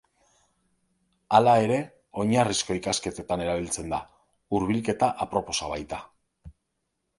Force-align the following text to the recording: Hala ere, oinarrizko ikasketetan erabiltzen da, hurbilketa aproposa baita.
Hala 1.39 1.53
ere, 1.65 1.77
oinarrizko 2.23 2.79
ikasketetan 2.79 3.45
erabiltzen 3.45 3.95
da, 3.97 4.01
hurbilketa 4.57 5.13
aproposa 5.29 5.73
baita. 5.77 6.05